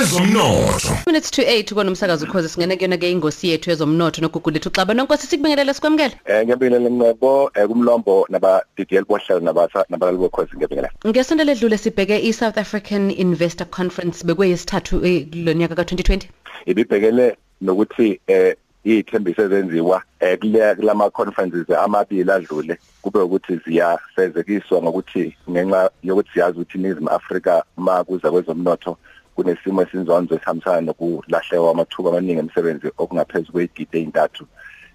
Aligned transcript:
ezomnotho. 0.00 1.06
Minutes 1.06 1.30
to 1.30 1.42
8 1.42 1.74
konomsakazo 1.74 2.26
ukhoze 2.26 2.48
singene 2.48 2.76
kuyona 2.76 2.96
ke 2.98 3.10
ingosi 3.10 3.48
yethu 3.48 3.70
yezomnotho 3.70 4.22
nogugulethu 4.22 4.70
xaba 4.70 4.94
nonkosi 4.94 5.26
sikubingelele 5.26 5.74
sikwamukele? 5.74 6.14
Eh 6.26 6.42
ngiyabingelela 6.44 6.90
Ncebo 6.90 7.50
eh, 7.54 7.68
kumlombo 7.68 8.26
naba 8.28 8.62
DDL 8.76 9.04
bohlelo 9.04 9.40
nabasa 9.40 9.84
nabalali 9.88 10.18
bokhosi 10.18 10.56
ngiyabingelela. 10.56 10.92
ngesonto 11.06 11.44
ledlule 11.44 11.78
sibheke 11.78 12.18
i-south 12.18 12.58
african 12.58 13.10
investor 13.10 13.66
conference 13.70 14.24
bekweyesithathu 14.26 15.06
eh, 15.06 15.26
kulo 15.30 15.52
nyaka 15.52 15.74
ka-2020 15.74 16.22
Ibibhekele 16.66 17.36
nokuthi 17.60 18.20
eh 18.26 18.56
ithembiso 18.84 19.42
ezenziwa 19.42 20.02
eh 20.20 20.38
kule 20.38 20.74
kulama 20.74 21.10
conferences 21.10 21.70
amabili 21.70 22.30
adlule 22.30 22.78
kube 23.02 23.18
ukuthi 23.18 23.60
ziyafezekiswa 23.66 24.82
ngokuthi 24.82 25.36
ngenxa 25.50 25.90
yokuthi 26.02 26.30
siyazi 26.32 26.58
ukuthi 26.58 26.78
iNingizimu 26.78 27.10
Afrika 27.10 27.64
ma 27.76 28.04
kuza 28.04 28.30
kwezomnotho 28.30 28.98
kunesimo 29.34 29.82
esinzonzo 29.82 30.34
esihambisana 30.34 30.80
nokulahleka 30.80 31.70
amathuba 31.70 32.10
amaningi 32.10 32.40
emisebenzi 32.40 32.86
okungaphezulu 32.98 33.52
kweyigidi 33.52 33.96
eyintathu. 33.98 34.44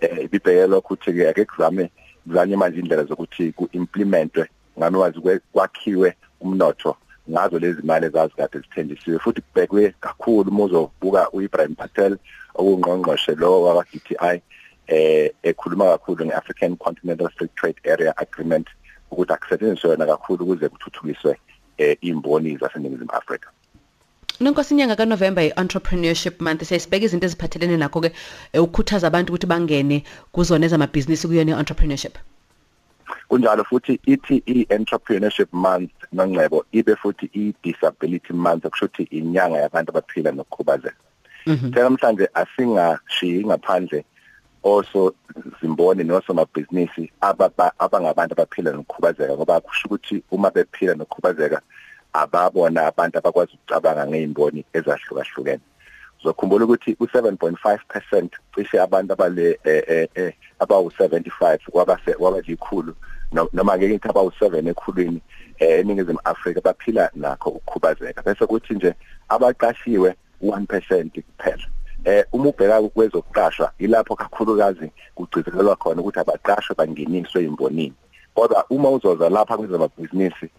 Eh 0.00 0.24
ibibhekele 0.24 0.76
ukuthi 0.76 1.12
ke 1.12 1.28
ake 1.28 1.44
kuzame 1.44 1.90
kuzanye 2.24 2.56
manje 2.56 2.78
indlela 2.80 3.04
zokuthi 3.04 3.52
kuimplementwe 3.52 4.44
nganwazi 4.78 5.18
kwakhiwe 5.52 6.08
umnotho 6.40 6.96
ngazo 7.30 7.58
lezi 7.58 7.82
mali 7.82 8.06
ezazi 8.06 8.34
kade 8.36 8.58
zithenjisiwe. 8.58 9.18
Futhi 9.18 9.40
kubhekwe 9.40 9.94
kakhulu 10.00 10.50
umuzobuka 10.50 11.30
uIbrahim 11.30 11.74
Patel 11.74 12.18
okungqongqoshe 12.54 13.34
lo 13.34 13.62
wa 13.62 13.84
DTI 13.84 14.42
eh 14.88 15.30
ekhuluma 15.42 15.84
kakhulu 15.84 16.26
ngeAfrican 16.26 16.76
Continental 16.76 17.28
Free 17.36 17.50
Trade 17.56 17.80
Area 17.92 18.12
Agreement 18.16 18.66
ukuthi 19.10 19.32
akusetshenziswe 19.32 19.90
yona 19.90 20.06
kakhulu 20.06 20.44
ukuze 20.44 20.68
kuthuthukiswe 20.68 21.36
eh 21.78 21.96
imboni 22.00 22.56
zaseNingizimu 22.56 23.10
Afrika. 23.10 23.50
Nonkosi 24.40 24.74
inyanga 24.74 24.96
kaNovember 24.96 25.44
i-entrepreneurship 25.44 26.40
month 26.40 26.62
siyayisibheka 26.62 27.04
izinto 27.04 27.26
eziphathelene 27.26 27.76
nakho 27.76 28.00
ke 28.00 28.12
eh, 28.52 28.62
ukukhuthaza 28.62 29.06
abantu 29.06 29.32
ukuthi 29.32 29.46
bangene 29.46 30.04
kuzona 30.32 30.66
ezamabhizinisi 30.66 31.26
kuyona 31.28 31.52
i-entrepreneurship. 31.52 32.18
Kunjalo 33.28 33.64
futhi 33.64 34.00
ithi 34.06 34.42
i-entrepreneurship 34.46 35.52
month 35.52 35.92
nongcebo 36.12 36.64
ibe 36.72 36.96
futhi 36.96 37.30
i-disability 37.32 38.32
month 38.32 38.66
kushuthi 38.66 39.02
inyanga 39.02 39.58
yabantu 39.58 39.90
abaphila 39.90 40.32
nokukhubazeka. 40.32 41.00
Namhlanje 41.46 42.28
asingashiyi 42.34 43.44
ngaphandle 43.44 44.04
also 44.62 45.14
zimboni 45.60 46.04
nosomabhizinisi 46.04 47.10
ababa 47.20 47.72
abangabantu 47.78 48.32
abaphila 48.34 48.72
nokukhubazeka 48.72 49.34
ngoba 49.34 49.60
kusho 49.60 49.88
ukuthi 49.88 50.22
uma 50.30 50.50
bephila 50.50 50.94
nokukhubazeka 50.94 51.60
ababona 52.22 52.86
abantu 52.86 53.18
abakwazi 53.18 53.52
ukucabanga 53.54 54.06
ngeimboni 54.06 54.64
ezahlukahlukene. 54.76 55.64
Uzokhumbula 56.20 56.64
ukuthi 56.64 56.90
u7.5% 57.00 58.28
cishe 58.54 58.80
abantu 58.80 59.12
abale 59.12 59.58
eh 59.64 60.08
eh 60.14 60.32
abawu75 60.60 61.58
kwabase 61.70 62.12
kwabalikhulu 62.14 62.92
noma 63.52 63.78
ke 63.78 63.86
into 63.90 64.08
abawu7 64.08 64.68
ekhulwini 64.70 65.20
eh 65.58 65.80
eningizimu 65.80 66.20
Afrika 66.24 66.60
baphila 66.60 67.10
nakho 67.14 67.50
ukukhubazeka. 67.50 68.22
Bese 68.22 68.46
kuthi 68.46 68.74
nje 68.74 68.94
abaqashiwe 69.28 70.14
1% 70.42 71.22
kuphela. 71.22 71.66
Eh 72.04 72.24
uma 72.32 72.48
ubheka 72.48 72.82
kwezokuqashwa 72.82 73.72
ilapho 73.78 74.16
kakhulukazi 74.16 74.90
kugcizelelwa 75.14 75.76
khona 75.76 76.00
ukuthi 76.00 76.20
abaqashwe 76.20 76.74
bangeniswe 76.78 77.44
imbonini 77.44 77.94
kodwa 78.36 78.64
uma 78.70 78.90
uzoza 78.90 79.28
lapha 79.28 79.56
kwezamabhizinisi 79.56 80.50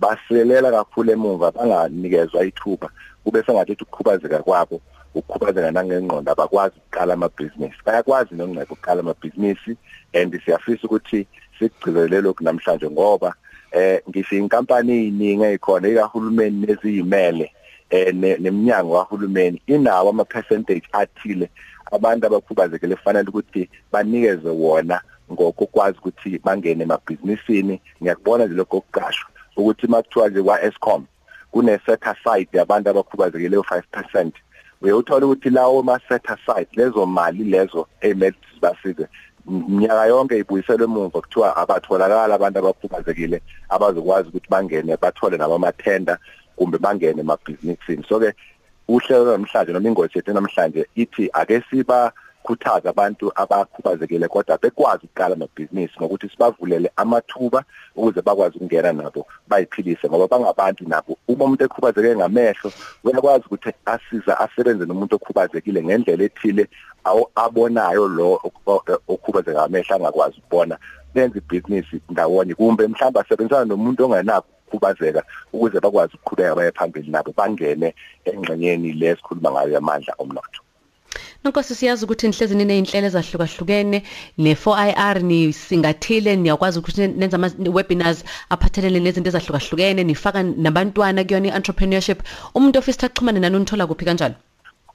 basilela 0.00 0.70
kakhulu 0.70 1.12
emuva 1.12 1.50
banganikezwa 1.50 2.44
ithuba 2.44 2.88
kube 3.24 3.42
sengathi 3.42 3.72
ukukhubazeka 3.72 4.38
kwabo 4.38 4.80
ukukhubazeka 5.14 5.70
nangengqondo 5.70 6.32
abakwazi 6.32 6.74
ukuqala 6.78 7.14
amabhizinisi. 7.14 7.78
Bayakwazi 7.84 8.34
nongcebo 8.34 8.74
ukuqala 8.74 9.00
amabhizinisi 9.00 9.76
and 10.14 10.40
siyafisa 10.44 10.86
ukuthi 10.86 11.26
sikugcizelele 11.58 12.20
lokhu 12.20 12.44
namhlanje 12.44 12.90
ngoba 12.90 13.34
eh 13.72 14.00
ngisho 14.08 14.36
inkampani 14.36 14.92
eziningi 14.92 15.44
ezikhona 15.44 15.88
ikahulumeni 15.88 16.66
neziyimele 16.66 17.50
eh 17.90 18.14
neminyango 18.14 18.94
kahulumeni 18.94 19.62
inawo 19.66 20.10
ama 20.10 20.24
percentage 20.24 20.86
athile 20.92 21.50
abantu 21.92 22.26
abakhubazekile 22.26 22.96
kufanele 22.96 23.28
ukuthi 23.28 23.70
banikeze 23.92 24.48
wona 24.48 25.00
ngokukwazi 25.32 25.98
ukuthi 25.98 26.38
bangene 26.44 26.82
emabhizinisini. 26.84 27.80
Ngiyakubona 28.02 28.46
nje 28.46 28.54
lokho 28.54 28.76
okuqashwa 28.76 29.30
ukuthi 29.56 29.86
makuthiwa 29.86 30.28
nje 30.28 30.42
kwa 30.42 30.62
Eskom 30.62 31.04
kune 31.50 31.80
set 31.86 32.06
aside 32.06 32.58
yabantu 32.58 32.90
abakhubazekile 32.90 33.56
5% 33.56 34.30
uyothola 34.82 35.26
ukuthi 35.26 35.50
lawo 35.50 35.82
ma 35.82 36.00
set 36.08 36.30
aside 36.30 36.68
lezo 36.72 37.06
mali 37.06 37.44
lezo 37.44 37.86
emele 38.00 38.36
basize 38.60 39.06
minyaka 39.46 40.06
yonke 40.06 40.38
ibuyiselwe 40.38 40.84
emuva 40.84 41.20
kuthiwa 41.20 41.56
abatholakala 41.56 42.34
abantu 42.34 42.58
abakhubazekile 42.58 43.42
abazokwazi 43.68 44.28
ukuthi 44.28 44.48
bangene 44.50 44.96
bathole 44.96 45.36
nabo 45.36 45.54
amathenda 45.54 46.18
kumbe 46.56 46.78
bangene 46.78 47.20
emabhizinisini. 47.20 48.04
So 48.08 48.18
ke 48.20 48.32
uhlelo 48.88 49.36
namhlanje 49.36 49.72
noma 49.72 49.88
ingozi 49.88 50.18
yethu 50.18 50.32
namhlanje 50.32 50.86
ithi 50.94 51.30
ake 51.32 51.62
siba 51.70 52.12
khuthaza 52.46 52.90
abantu 52.90 53.32
abakhubazekile 53.34 54.28
kodwa 54.28 54.58
bekwazi 54.62 55.04
ukuqala 55.04 55.34
amabhizinisi 55.34 55.94
ngokuthi 55.98 56.28
sibavulele 56.28 56.88
amathuba 56.96 57.64
ukuze 57.96 58.20
bakwazi 58.22 58.56
ukungena 58.56 58.92
nabo 58.92 59.26
bayiphilise 59.48 60.08
ngoba 60.08 60.26
bangabantu 60.28 60.84
nabo. 60.88 61.18
Uma 61.28 61.44
umuntu 61.44 61.64
ekhubazeke 61.64 62.16
ngamehlo 62.16 62.70
uyakwazi 63.04 63.44
ukuthi 63.46 63.70
asiza 63.84 64.38
asebenze 64.40 64.84
nomuntu 64.86 65.16
okhubazekile 65.16 65.82
ngendlela 65.84 66.24
ethile 66.24 66.64
awu 67.04 67.22
abonayo 67.34 68.08
lo 68.08 68.40
okhubazeka 69.08 69.60
ngamehlo 69.60 69.94
angakwazi 69.96 70.36
ukubona. 70.38 70.78
Benze 71.14 71.38
ibhizinisi 71.38 72.00
ndawonye 72.10 72.54
kumbe 72.54 72.86
mhlawumbe 72.86 73.20
asebenzisana 73.20 73.64
nomuntu 73.64 74.04
ongenakho 74.04 74.46
ukukhubazeka 74.62 75.22
ukuze 75.52 75.80
bakwazi 75.80 76.12
ukuqhubeka 76.14 76.54
baye 76.54 76.72
phambili 76.72 77.10
nabo 77.10 77.32
bangene 77.38 77.94
engxenyeni 78.24 78.92
lesikhuluma 78.92 79.50
ngayo 79.50 79.72
yamandla 79.74 80.14
omnotho. 80.18 80.65
Nonkosi 81.44 81.74
siyazi 81.74 82.04
ukuthi 82.04 82.28
nihlezi 82.28 82.54
nineyinhlelo 82.54 83.06
ezahlukahlukene 83.06 83.98
ne4IR 84.38 85.16
nisingathile 85.28 86.36
niyakwazi 86.36 86.78
ukuthi 86.78 87.08
nenza 87.08 87.36
ama 87.36 87.48
webinars 87.76 88.24
aphathelene 88.54 89.00
nezinto 89.00 89.28
ezahlukahlukene 89.30 90.02
nifaka 90.04 90.42
nabantwana 90.42 91.24
kuyona 91.24 91.48
i-entrepreneurship. 91.48 92.18
Umuntu 92.56 92.78
ofisa 92.78 93.06
ukuxhumana 93.06 93.40
nani 93.40 93.56
unithola 93.56 93.86
kuphi 93.86 94.04
kanjalo? 94.04 94.34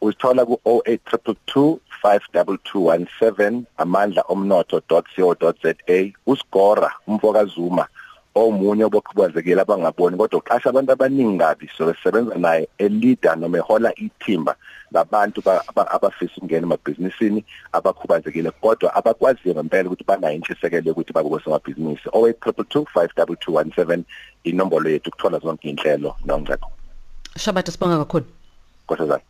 Usithola 0.00 0.42
ku 0.48 0.54
08222 0.64 1.78
52217 2.02 3.62
amandla 3.76 4.22
omnotho.co.za 4.28 5.98
usigora 6.26 6.90
umfoka 7.06 7.44
Zuma. 7.44 7.86
Omunye 8.34 8.84
obokhubazekile 8.84 9.60
abangaboni 9.60 10.16
kodwa 10.16 10.38
uqasha 10.38 10.68
abantu 10.70 10.92
abaningi 10.92 11.38
kabi 11.38 11.70
so 11.76 11.94
sebenza 12.02 12.34
naye 12.34 12.68
eleader 12.78 13.36
noma 13.36 13.58
ehola 13.58 13.92
ithimba 13.98 14.56
labantu 14.92 15.42
abafisa 15.76 16.32
ukungena 16.36 16.66
emabhizinisini 16.66 17.44
abakhubazekile 17.72 18.50
kodwa 18.50 18.94
abakwaziyo 18.94 19.54
ngempela 19.54 19.88
ukuthi 19.88 20.04
banayo 20.04 20.34
intshisekelo 20.34 20.88
yokuthi 20.88 21.12
babe 21.12 21.28
kwesomabhizinisi 21.28 22.08
0822522217 22.08 24.02
inombolo 24.44 24.90
yethu 24.90 25.08
ukuthola 25.08 25.38
zonke 25.38 25.68
inhlelo 25.68 26.16
nongcebo 26.24 26.66
Shabathi 27.36 27.72
sibonga 27.72 27.98
kakhulu. 27.98 28.26
Kodwa 28.86 29.20